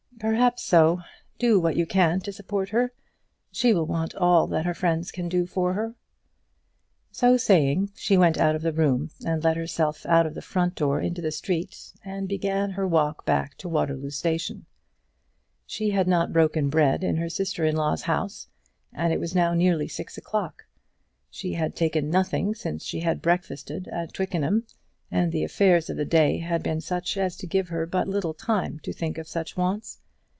"Perhaps 0.21 0.61
so. 0.63 0.99
Do 1.39 1.59
what 1.59 1.75
you 1.75 1.87
can 1.87 2.19
to 2.19 2.31
support 2.31 2.69
her. 2.69 2.93
She 3.51 3.73
will 3.73 3.87
want 3.87 4.13
all 4.13 4.45
that 4.49 4.67
her 4.67 4.73
friends 4.75 5.11
can 5.11 5.27
do 5.27 5.47
for 5.47 5.73
her." 5.73 5.95
So 7.11 7.37
saying 7.37 7.89
she 7.95 8.19
went 8.19 8.37
out 8.37 8.53
of 8.53 8.61
the 8.61 8.71
room, 8.71 9.09
and 9.25 9.43
let 9.43 9.57
herself 9.57 10.05
out 10.05 10.27
of 10.27 10.35
the 10.35 10.41
front 10.43 10.75
door 10.75 11.01
into 11.01 11.23
the 11.23 11.31
street, 11.31 11.91
and 12.05 12.29
began 12.29 12.69
her 12.69 12.87
walk 12.87 13.25
back 13.25 13.57
to 13.57 13.63
the 13.67 13.73
Waterloo 13.73 14.11
Station. 14.11 14.67
She 15.65 15.89
had 15.89 16.07
not 16.07 16.31
broken 16.31 16.69
bread 16.69 17.03
in 17.03 17.17
her 17.17 17.27
sister 17.29 17.65
in 17.65 17.75
law's 17.75 18.03
house, 18.03 18.47
and 18.93 19.11
it 19.11 19.19
was 19.19 19.33
now 19.33 19.55
nearly 19.55 19.87
six 19.87 20.19
o'clock. 20.19 20.67
She 21.31 21.53
had 21.53 21.75
taken 21.75 22.11
nothing 22.11 22.53
since 22.53 22.83
she 22.83 22.99
had 22.99 23.23
breakfasted 23.23 23.87
at 23.87 24.13
Twickenham, 24.13 24.67
and 25.09 25.31
the 25.31 25.43
affairs 25.43 25.89
of 25.89 25.97
the 25.97 26.05
day 26.05 26.37
had 26.37 26.61
been 26.61 26.79
such 26.79 27.17
as 27.17 27.35
to 27.37 27.47
give 27.47 27.69
her 27.69 27.87
but 27.87 28.07
little 28.07 28.35
time 28.35 28.77
to 28.83 28.93
think 28.93 29.17
of 29.17 29.27
such 29.27 29.57
wants. 29.57 29.97